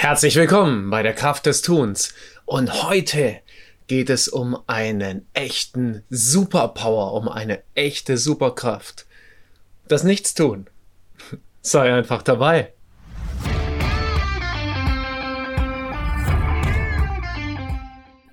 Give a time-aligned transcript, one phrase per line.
[0.00, 2.14] Herzlich willkommen bei der Kraft des Tuns.
[2.46, 3.40] Und heute
[3.86, 9.04] geht es um einen echten Superpower, um eine echte Superkraft.
[9.88, 10.68] Das Nichtstun.
[11.60, 12.72] Sei einfach dabei.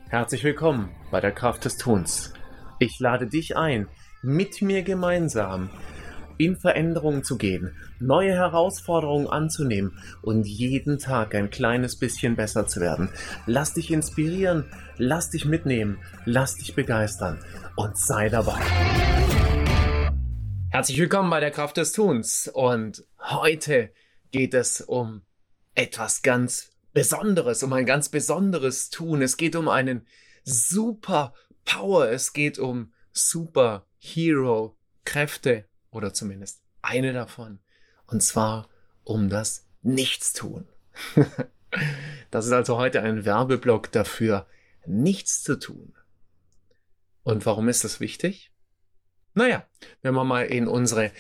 [0.08, 2.32] Herzlich willkommen bei der Kraft des Tuns.
[2.80, 3.90] Ich lade dich ein,
[4.22, 5.70] mit mir gemeinsam
[6.38, 12.80] in Veränderungen zu gehen, neue Herausforderungen anzunehmen und jeden Tag ein kleines bisschen besser zu
[12.80, 13.10] werden.
[13.46, 14.66] Lass dich inspirieren,
[14.98, 17.40] lass dich mitnehmen, lass dich begeistern
[17.76, 18.60] und sei dabei.
[20.70, 23.92] Herzlich willkommen bei der Kraft des Tuns und heute
[24.32, 25.24] geht es um
[25.76, 29.22] etwas ganz Besonderes, um ein ganz besonderes Tun.
[29.22, 30.08] Es geht um einen
[30.44, 31.34] Super
[31.64, 34.76] Power, es geht um Super Hero
[35.06, 35.66] Kräfte
[35.98, 37.60] oder zumindest eine davon.
[38.06, 38.70] Und zwar
[39.04, 40.68] um das Nichtstun.
[42.32, 44.48] das ist also heute ein Werbeblock dafür,
[44.86, 45.94] nichts zu tun.
[47.24, 48.52] Und warum ist das wichtig?
[49.34, 49.68] Naja,
[50.02, 51.12] wenn man mal in unsere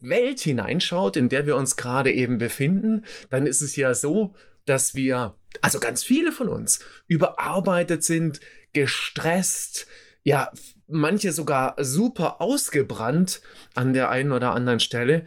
[0.00, 4.94] Welt hineinschaut, in der wir uns gerade eben befinden, dann ist es ja so, dass
[4.94, 8.40] wir, also ganz viele von uns, überarbeitet sind,
[8.72, 9.86] gestresst,
[10.24, 10.52] ja,
[10.86, 13.42] manche sogar super ausgebrannt
[13.74, 15.26] an der einen oder anderen Stelle.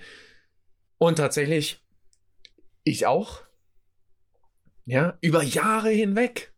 [0.98, 1.84] Und tatsächlich,
[2.84, 3.42] ich auch.
[4.86, 6.54] Ja, über Jahre hinweg.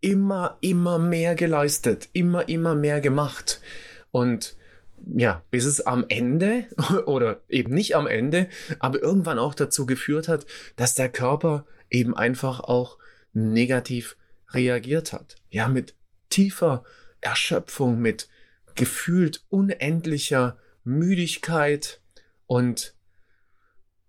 [0.00, 3.60] Immer, immer mehr geleistet, immer, immer mehr gemacht.
[4.10, 4.56] Und
[5.14, 6.66] ja, bis es am Ende
[7.06, 12.16] oder eben nicht am Ende, aber irgendwann auch dazu geführt hat, dass der Körper eben
[12.16, 12.98] einfach auch
[13.32, 14.16] negativ
[14.50, 15.36] reagiert hat.
[15.50, 15.94] Ja, mit
[16.28, 16.84] tiefer
[17.20, 18.28] Erschöpfung, mit
[18.74, 22.00] gefühlt unendlicher Müdigkeit
[22.46, 22.94] und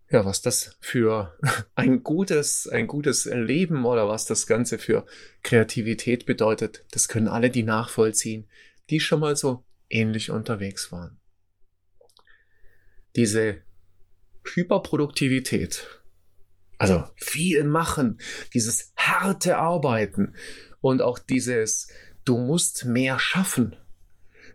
[0.10, 1.38] ja, was das für
[1.76, 5.06] ein gutes, ein gutes Leben oder was das Ganze für
[5.44, 8.48] Kreativität bedeutet, das können alle die nachvollziehen,
[8.90, 11.20] die schon mal so ähnlich unterwegs waren.
[13.16, 13.62] Diese
[14.54, 16.02] Hyperproduktivität,
[16.78, 18.20] also viel machen,
[18.54, 20.36] dieses harte Arbeiten
[20.80, 21.90] und auch dieses
[22.28, 23.76] du musst mehr schaffen,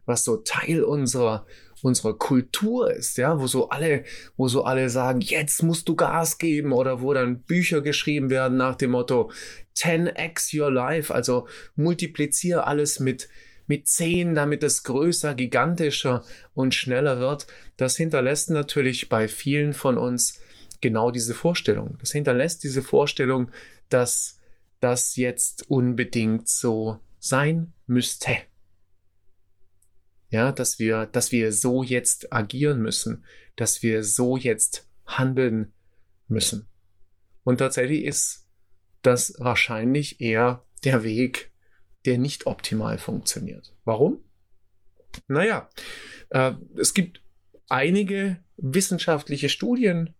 [0.06, 1.46] was so Teil unserer
[1.82, 4.04] unserer Kultur ist, ja, wo so alle,
[4.36, 8.56] wo so alle sagen, jetzt musst du Gas geben oder wo dann Bücher geschrieben werden
[8.56, 9.32] nach dem Motto
[9.76, 13.28] 10x your life, also multipliziere alles mit
[13.68, 17.46] mit 10, damit es größer, gigantischer und schneller wird.
[17.76, 20.40] Das hinterlässt natürlich bei vielen von uns
[20.80, 21.96] genau diese Vorstellung.
[22.00, 23.50] Das hinterlässt diese Vorstellung,
[23.88, 24.40] dass
[24.80, 28.36] das jetzt unbedingt so sein müsste.
[30.28, 33.24] Ja, dass wir, dass wir so jetzt agieren müssen,
[33.54, 35.72] dass wir so jetzt handeln
[36.26, 36.66] müssen.
[37.44, 38.48] Und tatsächlich ist
[39.02, 41.52] das wahrscheinlich eher der Weg,
[42.06, 43.72] der nicht optimal funktioniert.
[43.84, 44.24] Warum?
[45.28, 45.70] Naja,
[46.30, 47.22] äh, es gibt
[47.68, 50.14] einige wissenschaftliche Studien,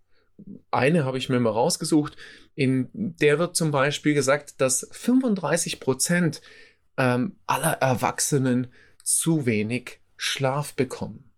[0.70, 2.16] eine habe ich mir mal rausgesucht,
[2.54, 6.42] in der wird zum Beispiel gesagt, dass 35 Prozent
[6.97, 8.69] ähm, aller Erwachsenen
[9.03, 11.30] zu wenig Schlaf bekommen.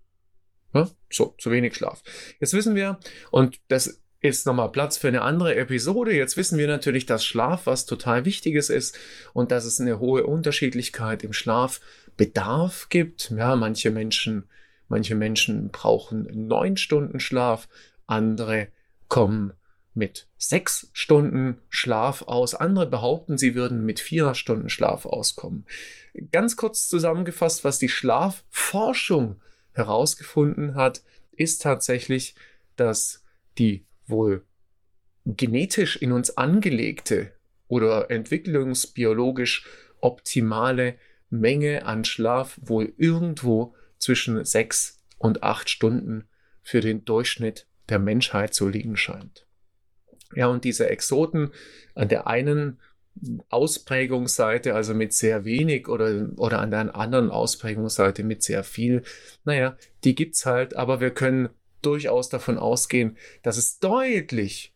[0.74, 0.88] Ja?
[1.10, 2.02] So, zu wenig Schlaf.
[2.40, 2.98] Jetzt wissen wir,
[3.30, 6.14] und das ist nochmal Platz für eine andere Episode.
[6.14, 8.98] Jetzt wissen wir natürlich, dass Schlaf was total Wichtiges ist
[9.34, 13.30] und dass es eine hohe Unterschiedlichkeit im Schlafbedarf gibt.
[13.30, 14.44] Ja, manche Menschen,
[14.88, 17.68] manche Menschen brauchen neun Stunden Schlaf,
[18.06, 18.68] andere
[19.08, 19.52] kommen
[19.94, 22.54] mit sechs Stunden Schlaf aus.
[22.54, 25.66] Andere behaupten, sie würden mit vier Stunden Schlaf auskommen.
[26.32, 29.40] Ganz kurz zusammengefasst, was die Schlafforschung
[29.72, 32.34] herausgefunden hat, ist tatsächlich,
[32.76, 33.22] dass
[33.58, 34.44] die wohl
[35.24, 37.32] genetisch in uns angelegte
[37.68, 39.66] oder entwicklungsbiologisch
[40.00, 40.96] optimale
[41.30, 46.28] Menge an Schlaf wohl irgendwo zwischen sechs und acht Stunden
[46.62, 49.43] für den Durchschnitt der Menschheit zu liegen scheint.
[50.34, 51.50] Ja, und diese Exoten
[51.94, 52.78] an der einen
[53.48, 59.02] Ausprägungsseite, also mit sehr wenig oder, oder an der anderen Ausprägungsseite mit sehr viel,
[59.44, 61.48] naja, die gibt's halt, aber wir können
[61.82, 64.74] durchaus davon ausgehen, dass es deutlich,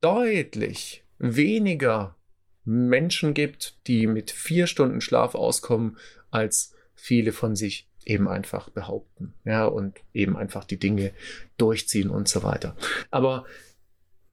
[0.00, 2.16] deutlich weniger
[2.64, 5.96] Menschen gibt, die mit vier Stunden Schlaf auskommen,
[6.30, 11.12] als viele von sich eben einfach behaupten, ja, und eben einfach die Dinge
[11.56, 12.76] durchziehen und so weiter.
[13.10, 13.46] Aber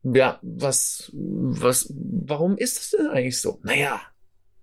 [0.03, 3.59] ja, was, was, warum ist es denn eigentlich so?
[3.63, 4.01] Naja,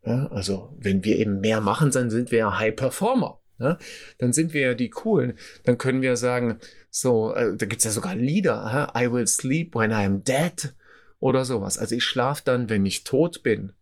[0.05, 3.41] ja, also wenn wir eben mehr machen, dann sind wir ja High Performer.
[3.59, 3.79] Ja?
[4.19, 5.39] Dann sind wir ja die Coolen.
[5.65, 6.59] Dann können wir sagen,
[6.91, 8.93] so, äh, da gibt's ja sogar Lieder?
[8.97, 10.75] I will sleep when I am dead
[11.19, 11.79] oder sowas.
[11.79, 13.73] Also ich schlafe dann, wenn ich tot bin.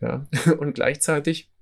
[0.00, 0.26] Ja?
[0.58, 1.52] Und gleichzeitig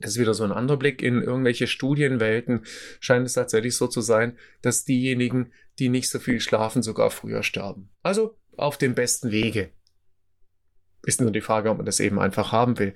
[0.00, 2.64] das ist wieder so ein anderer Blick in irgendwelche Studienwelten,
[3.00, 7.42] scheint es tatsächlich so zu sein, dass diejenigen, die nicht so viel schlafen, sogar früher
[7.42, 7.90] sterben.
[8.02, 9.70] Also auf dem besten Wege.
[11.02, 12.94] Ist nur die Frage, ob man das eben einfach haben will.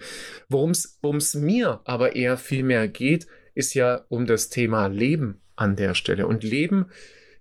[0.49, 5.76] Worum es mir aber eher viel mehr geht, ist ja um das Thema Leben an
[5.76, 6.26] der Stelle.
[6.26, 6.91] Und Leben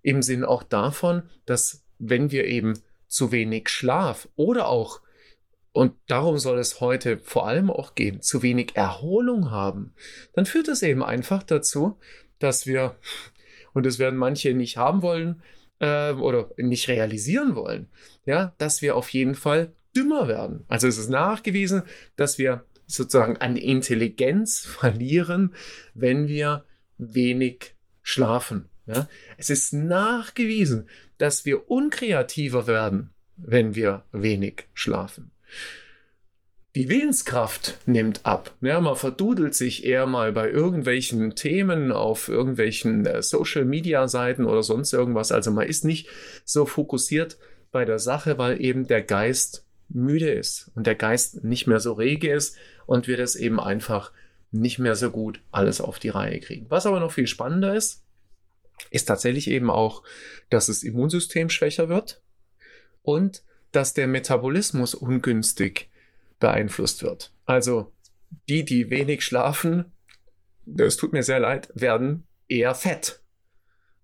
[0.02, 5.02] im Sinn auch davon, dass wenn wir eben zu wenig Schlaf oder auch
[5.74, 9.94] und darum soll es heute vor allem auch gehen, zu wenig Erholung haben,
[10.34, 11.98] dann führt es eben einfach dazu,
[12.40, 12.96] dass wir,
[13.74, 15.42] und das werden manche nicht haben wollen
[15.82, 17.88] äh, oder nicht realisieren wollen,
[18.26, 20.64] ja, dass wir auf jeden Fall dümmer werden.
[20.68, 21.84] Also es ist nachgewiesen,
[22.16, 25.54] dass wir sozusagen an Intelligenz verlieren,
[25.94, 26.64] wenn wir
[26.98, 28.70] wenig schlafen.
[28.86, 29.10] Ja?
[29.38, 30.88] Es ist nachgewiesen,
[31.18, 35.32] dass wir unkreativer werden, wenn wir wenig schlafen.
[36.74, 38.56] Die Willenskraft nimmt ab.
[38.62, 44.94] Ja, man verdudelt sich eher mal bei irgendwelchen Themen auf irgendwelchen äh, Social-Media-Seiten oder sonst
[44.94, 45.34] irgendwas.
[45.34, 46.08] Also man ist nicht
[46.46, 47.38] so fokussiert
[47.74, 51.92] bei der Sache, weil eben der Geist müde ist und der Geist nicht mehr so
[51.92, 54.14] rege ist und wir das eben einfach
[54.52, 56.68] nicht mehr so gut alles auf die Reihe kriegen.
[56.70, 58.02] Was aber noch viel spannender ist,
[58.92, 60.04] ist tatsächlich eben auch,
[60.50, 62.22] dass das Immunsystem schwächer wird
[63.04, 65.91] und dass der Metabolismus ungünstig
[66.42, 67.34] beeinflusst wird.
[67.46, 67.94] Also
[68.50, 69.94] die, die wenig schlafen,
[70.66, 73.22] das tut mir sehr leid, werden eher fett.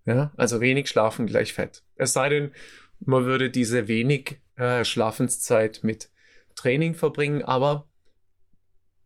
[0.06, 1.82] Ja, also wenig schlafen gleich fett.
[1.96, 2.52] Es sei denn,
[3.00, 6.10] man würde diese wenig äh, Schlafenszeit mit
[6.54, 7.88] Training verbringen, aber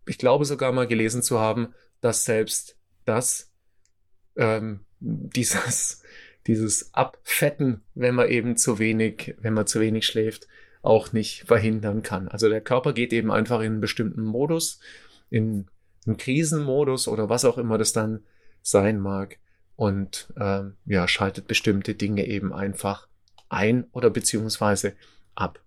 [0.06, 3.52] ich glaube sogar mal gelesen zu haben, dass selbst das,
[4.36, 6.02] ähm, dieses,
[6.46, 10.46] dieses Abfetten, wenn man eben zu wenig, wenn man zu wenig schläft,
[10.82, 12.28] auch nicht verhindern kann.
[12.28, 14.80] Also der Körper geht eben einfach in einen bestimmten Modus,
[15.30, 15.66] in
[16.06, 18.24] einen Krisenmodus oder was auch immer das dann
[18.62, 19.38] sein mag
[19.76, 23.08] und ähm, ja, schaltet bestimmte Dinge eben einfach
[23.48, 24.94] ein oder beziehungsweise
[25.34, 25.60] ab.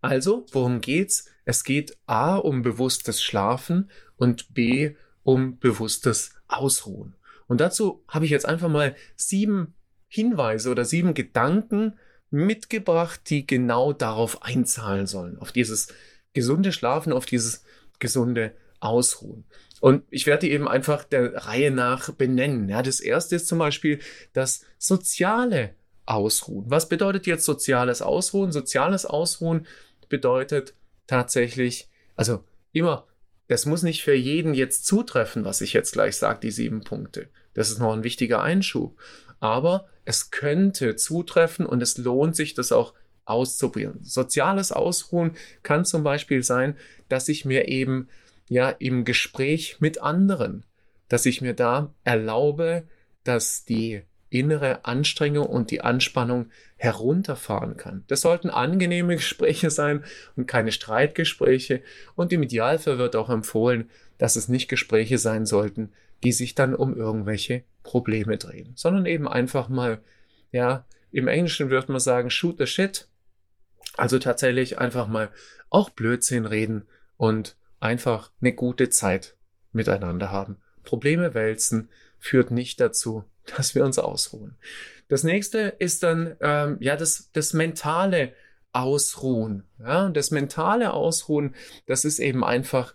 [0.00, 1.28] Also, worum geht's?
[1.44, 7.14] Es geht A um bewusstes Schlafen und B um bewusstes Ausruhen.
[7.46, 9.74] Und dazu habe ich jetzt einfach mal sieben
[10.08, 11.98] Hinweise oder sieben Gedanken
[12.32, 15.88] mitgebracht, die genau darauf einzahlen sollen, auf dieses
[16.32, 17.64] gesunde Schlafen, auf dieses
[17.98, 19.44] gesunde Ausruhen.
[19.80, 22.68] Und ich werde die eben einfach der Reihe nach benennen.
[22.68, 23.98] Ja, das erste ist zum Beispiel
[24.32, 25.74] das soziale
[26.06, 26.66] Ausruhen.
[26.68, 28.52] Was bedeutet jetzt soziales Ausruhen?
[28.52, 29.66] Soziales Ausruhen
[30.08, 30.74] bedeutet
[31.06, 33.06] tatsächlich, also immer,
[33.48, 37.28] das muss nicht für jeden jetzt zutreffen, was ich jetzt gleich sage, die sieben Punkte.
[37.54, 38.96] Das ist noch ein wichtiger Einschub.
[39.42, 42.94] Aber es könnte zutreffen und es lohnt sich, das auch
[43.24, 43.98] auszuprobieren.
[44.04, 45.32] Soziales Ausruhen
[45.64, 46.76] kann zum Beispiel sein,
[47.08, 48.08] dass ich mir eben
[48.48, 50.64] ja im Gespräch mit anderen,
[51.08, 52.84] dass ich mir da erlaube,
[53.24, 56.46] dass die innere Anstrengung und die Anspannung
[56.76, 58.04] herunterfahren kann.
[58.06, 60.04] Das sollten angenehme Gespräche sein
[60.36, 61.82] und keine Streitgespräche.
[62.14, 65.90] Und im Idealfall wird auch empfohlen, dass es nicht Gespräche sein sollten,
[66.22, 70.00] die sich dann um irgendwelche Probleme drehen, sondern eben einfach mal,
[70.50, 73.08] ja, im Englischen würde man sagen, shoot the shit.
[73.96, 75.30] Also tatsächlich einfach mal
[75.68, 79.36] auch Blödsinn reden und einfach eine gute Zeit
[79.72, 80.56] miteinander haben.
[80.84, 83.24] Probleme wälzen führt nicht dazu,
[83.56, 84.56] dass wir uns ausruhen.
[85.08, 88.32] Das nächste ist dann ähm, ja das, das mentale
[88.72, 89.64] Ausruhen.
[89.78, 91.54] Ja, das mentale Ausruhen,
[91.86, 92.94] das ist eben einfach,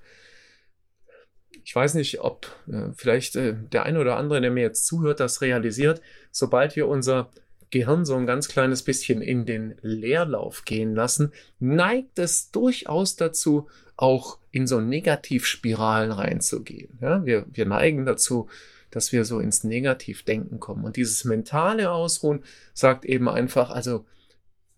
[1.68, 5.20] ich weiß nicht, ob äh, vielleicht äh, der eine oder andere, der mir jetzt zuhört,
[5.20, 7.30] das realisiert, sobald wir unser
[7.72, 13.68] Gehirn so ein ganz kleines bisschen in den Leerlauf gehen lassen, neigt es durchaus dazu,
[13.98, 17.00] auch in so Negativspiralen reinzugehen.
[17.02, 18.48] Ja, wir, wir neigen dazu,
[18.90, 20.86] dass wir so ins Negativdenken kommen.
[20.86, 24.06] Und dieses mentale Ausruhen sagt eben einfach, also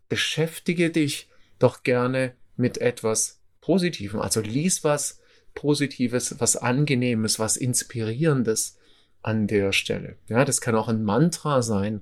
[0.08, 1.30] beschäftige dich
[1.60, 4.20] doch gerne mit etwas Positivem.
[4.20, 5.19] Also lies was
[5.60, 8.78] Positives, was Angenehmes, was Inspirierendes
[9.22, 10.16] an der Stelle.
[10.30, 12.00] Ja, das kann auch ein Mantra sein,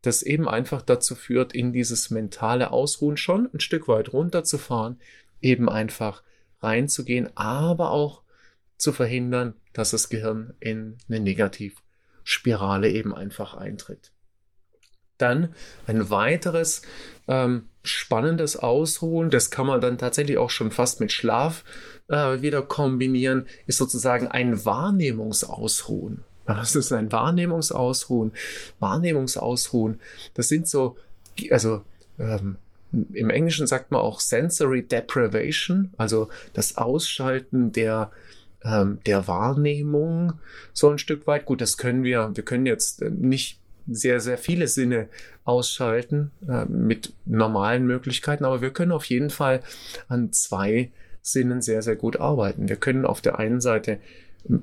[0.00, 4.98] das eben einfach dazu führt, in dieses mentale Ausruhen schon ein Stück weit runterzufahren,
[5.42, 6.22] eben einfach
[6.62, 8.22] reinzugehen, aber auch
[8.78, 14.10] zu verhindern, dass das Gehirn in eine Negativspirale eben einfach eintritt.
[15.18, 15.54] Dann
[15.86, 16.82] ein weiteres
[17.28, 21.64] ähm, spannendes Ausruhen, das kann man dann tatsächlich auch schon fast mit Schlaf
[22.08, 26.24] äh, wieder kombinieren, ist sozusagen ein Wahrnehmungsausruhen.
[26.46, 28.32] Was ist ein Wahrnehmungsausruhen?
[28.78, 30.00] Wahrnehmungsausruhen,
[30.34, 30.96] das sind so,
[31.50, 31.82] also
[32.18, 32.56] ähm,
[33.12, 38.10] im Englischen sagt man auch Sensory Deprivation, also das Ausschalten der
[38.64, 40.34] ähm, der Wahrnehmung
[40.72, 41.44] so ein Stück weit.
[41.44, 45.08] Gut, das können wir, wir können jetzt nicht sehr, sehr viele Sinne
[45.44, 49.60] ausschalten äh, mit normalen Möglichkeiten, aber wir können auf jeden Fall
[50.08, 50.90] an zwei
[51.22, 52.68] Sinnen sehr, sehr gut arbeiten.
[52.68, 53.98] Wir können auf der einen Seite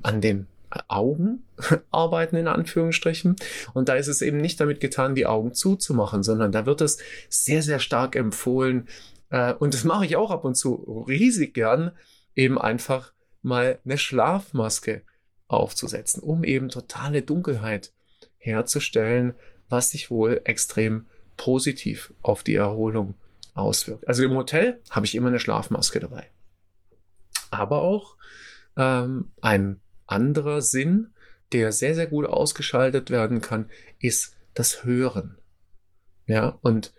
[0.02, 0.46] an den
[0.88, 1.44] Augen
[1.90, 3.36] arbeiten, in Anführungsstrichen.
[3.74, 6.98] Und da ist es eben nicht damit getan, die Augen zuzumachen, sondern da wird es
[7.28, 8.88] sehr, sehr stark empfohlen.
[9.30, 11.92] Äh, und das mache ich auch ab und zu riesig gern,
[12.34, 13.12] eben einfach
[13.42, 15.02] mal eine Schlafmaske
[15.48, 17.92] aufzusetzen, um eben totale Dunkelheit
[18.44, 19.34] herzustellen,
[19.68, 23.14] was sich wohl extrem positiv auf die Erholung
[23.54, 24.06] auswirkt.
[24.06, 26.26] Also im Hotel habe ich immer eine Schlafmaske dabei.
[27.50, 28.16] Aber auch
[28.76, 31.08] ähm, ein anderer Sinn,
[31.52, 35.38] der sehr, sehr gut ausgeschaltet werden kann, ist das Hören.
[36.26, 36.92] Ja, und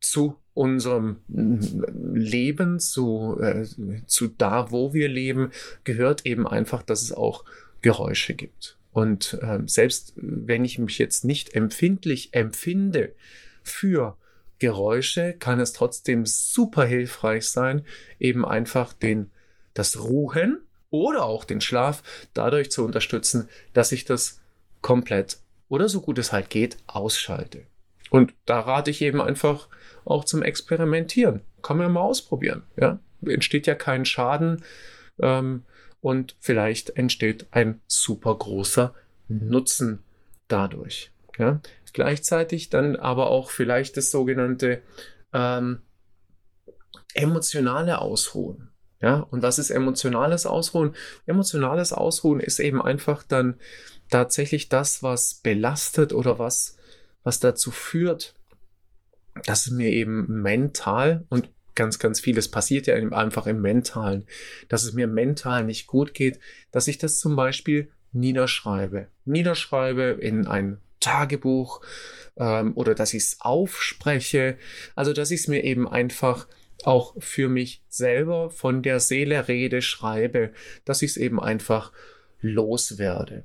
[0.00, 3.66] zu unserem Leben, zu, äh,
[4.06, 5.50] zu da, wo wir leben,
[5.84, 7.44] gehört eben einfach, dass es auch
[7.82, 8.75] Geräusche gibt.
[8.96, 13.14] Und äh, selbst wenn ich mich jetzt nicht empfindlich empfinde
[13.62, 14.16] für
[14.58, 17.84] Geräusche, kann es trotzdem super hilfreich sein,
[18.18, 19.30] eben einfach den,
[19.74, 24.40] das Ruhen oder auch den Schlaf dadurch zu unterstützen, dass ich das
[24.80, 27.66] komplett oder so gut es halt geht ausschalte.
[28.08, 29.68] Und da rate ich eben einfach
[30.06, 31.42] auch zum Experimentieren.
[31.60, 32.62] Kann man ja mal ausprobieren.
[32.80, 32.98] Ja?
[33.26, 34.64] Entsteht ja kein Schaden
[35.20, 35.64] ähm,
[36.00, 38.94] und vielleicht entsteht ein super großer
[39.28, 40.02] Nutzen
[40.48, 41.10] dadurch.
[41.38, 41.60] Ja?
[41.92, 44.82] Gleichzeitig dann aber auch vielleicht das sogenannte
[45.32, 45.80] ähm,
[47.14, 48.70] emotionale Ausruhen.
[49.00, 50.94] Ja, und was ist emotionales Ausruhen?
[51.26, 53.60] Emotionales Ausruhen ist eben einfach dann
[54.10, 56.76] tatsächlich das, was belastet oder was,
[57.22, 58.34] was dazu führt,
[59.44, 64.26] dass es mir eben mental und ganz, ganz vieles passiert ja einfach im Mentalen,
[64.68, 66.40] dass es mir mental nicht gut geht,
[66.72, 69.06] dass ich das zum Beispiel niederschreibe.
[69.24, 71.82] Niederschreibe in ein Tagebuch
[72.36, 74.58] ähm, oder dass ich es aufspreche.
[74.94, 76.48] Also dass ich es mir eben einfach
[76.84, 80.52] auch für mich selber von der Seele rede, schreibe,
[80.84, 81.92] dass ich es eben einfach
[82.40, 83.44] loswerde.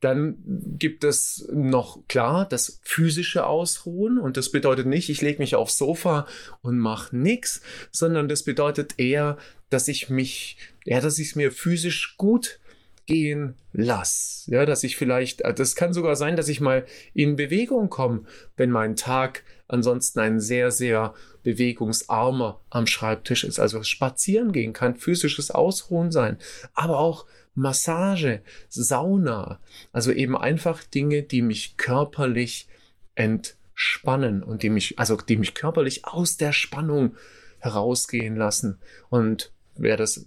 [0.00, 0.36] Dann
[0.78, 5.76] gibt es noch klar das physische Ausruhen und das bedeutet nicht, ich lege mich aufs
[5.76, 6.26] Sofa
[6.62, 9.38] und mache nichts, sondern das bedeutet eher,
[9.70, 12.60] dass ich mich, ja, dass ich es mir physisch gut
[13.06, 14.44] gehen lass.
[14.46, 18.22] Ja, dass ich vielleicht, äh, das kann sogar sein, dass ich mal in Bewegung komme,
[18.56, 23.58] wenn mein Tag ansonsten ein sehr, sehr bewegungsarmer am Schreibtisch ist.
[23.58, 26.38] Also spazieren gehen kann physisches Ausruhen sein,
[26.74, 27.26] aber auch
[27.58, 29.60] Massage, Sauna,
[29.92, 32.68] also eben einfach Dinge, die mich körperlich
[33.14, 37.16] entspannen und die mich, also die mich körperlich aus der Spannung
[37.58, 38.78] herausgehen lassen.
[39.10, 40.24] Und wer das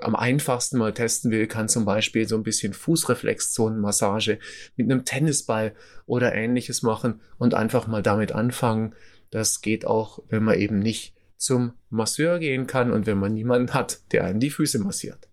[0.00, 4.38] am einfachsten mal testen will, kann zum Beispiel so ein bisschen Fußreflexzonenmassage
[4.76, 5.74] mit einem Tennisball
[6.06, 8.94] oder ähnliches machen und einfach mal damit anfangen.
[9.30, 13.74] Das geht auch, wenn man eben nicht zum Masseur gehen kann und wenn man niemanden
[13.74, 15.28] hat, der einem die Füße massiert.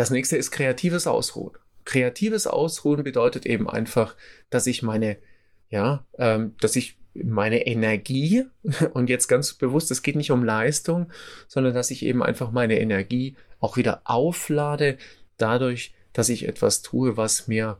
[0.00, 1.52] Das nächste ist kreatives Ausruhen.
[1.84, 4.16] Kreatives Ausruhen bedeutet eben einfach,
[4.48, 5.18] dass ich meine,
[5.68, 8.46] ja, ähm, dass ich meine Energie
[8.94, 11.12] und jetzt ganz bewusst, es geht nicht um Leistung,
[11.48, 14.96] sondern dass ich eben einfach meine Energie auch wieder auflade,
[15.36, 17.76] dadurch, dass ich etwas tue, was mir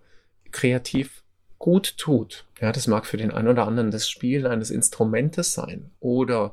[0.51, 1.23] kreativ
[1.59, 2.45] gut tut.
[2.61, 6.53] Ja, das mag für den einen oder anderen das Spiel eines Instrumentes sein oder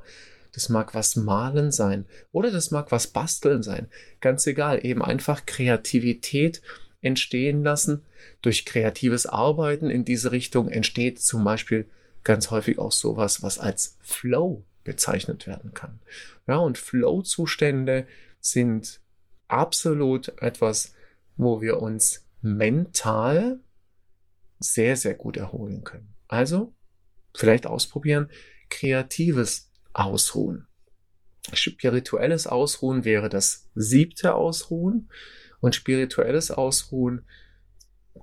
[0.58, 3.92] das mag was malen sein oder das mag was basteln sein.
[4.22, 6.64] Ganz egal, eben einfach Kreativität
[7.00, 8.04] entstehen lassen.
[8.42, 11.88] Durch kreatives Arbeiten in diese Richtung entsteht zum Beispiel
[12.24, 16.00] ganz häufig auch sowas, was als Flow bezeichnet werden kann.
[16.48, 18.08] Ja, und Flow-Zustände
[18.40, 19.00] sind
[19.48, 20.96] absolut etwas,
[21.36, 23.60] wo wir uns mental
[24.60, 26.16] sehr, sehr gut erholen können.
[26.28, 26.74] Also,
[27.36, 28.32] vielleicht ausprobieren,
[28.70, 29.67] kreatives
[29.98, 30.68] Ausruhen.
[31.54, 35.10] Spirituelles Ausruhen wäre das siebte Ausruhen.
[35.60, 37.26] Und spirituelles Ausruhen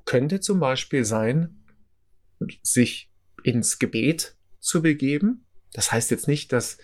[0.04, 1.64] könnte zum Beispiel sein,
[2.62, 3.10] sich
[3.42, 5.46] ins Gebet zu begeben.
[5.72, 6.78] Das heißt jetzt nicht, dass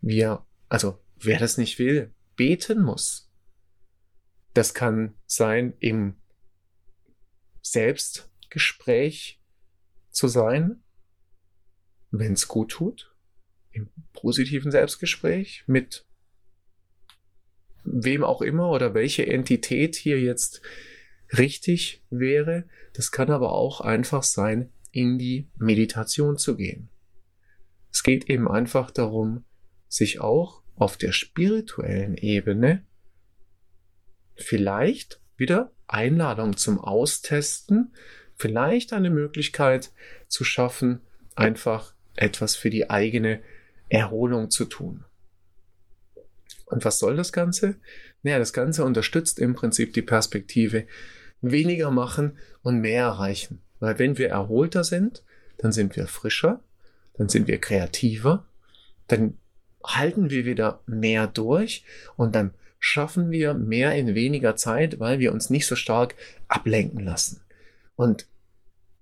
[0.00, 3.30] wir, also wer das nicht will, beten muss.
[4.52, 6.16] Das kann sein, im
[7.62, 9.40] Selbstgespräch
[10.10, 10.82] zu sein,
[12.10, 13.09] wenn es gut tut.
[13.72, 16.04] Im positiven Selbstgespräch mit
[17.84, 20.62] wem auch immer oder welche Entität hier jetzt
[21.36, 22.64] richtig wäre.
[22.92, 26.88] Das kann aber auch einfach sein, in die Meditation zu gehen.
[27.92, 29.44] Es geht eben einfach darum,
[29.88, 32.84] sich auch auf der spirituellen Ebene
[34.36, 37.94] vielleicht wieder Einladung zum Austesten,
[38.36, 39.92] vielleicht eine Möglichkeit
[40.28, 41.00] zu schaffen,
[41.34, 43.42] einfach etwas für die eigene
[43.90, 45.04] Erholung zu tun.
[46.64, 47.76] Und was soll das Ganze?
[48.22, 50.86] Naja, das Ganze unterstützt im Prinzip die Perspektive
[51.42, 53.60] weniger machen und mehr erreichen.
[53.80, 55.22] Weil wenn wir erholter sind,
[55.58, 56.60] dann sind wir frischer,
[57.14, 58.46] dann sind wir kreativer,
[59.08, 59.36] dann
[59.84, 61.84] halten wir wieder mehr durch
[62.16, 66.14] und dann schaffen wir mehr in weniger Zeit, weil wir uns nicht so stark
[66.48, 67.42] ablenken lassen.
[67.96, 68.26] Und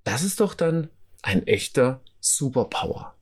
[0.04, 0.88] das ist doch dann
[1.22, 3.17] ein echter Superpower.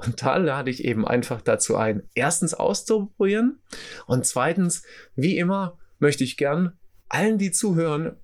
[0.00, 3.60] Und da lade ich eben einfach dazu ein, erstens auszuprobieren
[4.06, 4.82] und zweitens,
[5.14, 6.78] wie immer, möchte ich gern
[7.10, 8.16] allen, die zuhören,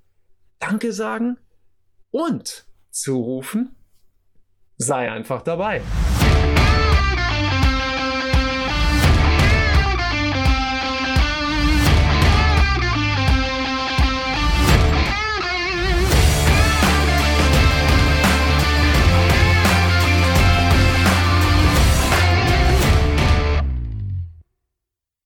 [0.59, 1.37] Danke sagen
[2.11, 3.77] und zurufen,
[4.79, 5.83] sei einfach dabei.